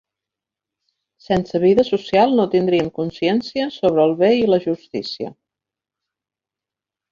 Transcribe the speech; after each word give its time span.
Sense 1.25 1.61
vida 1.65 1.85
social 1.89 2.33
no 2.39 2.47
tindríem 2.55 2.89
consciència 2.97 3.69
sobre 3.77 4.07
el 4.09 4.17
bé 4.25 4.33
i 4.41 4.49
la 4.55 4.61
justícia. 4.67 5.33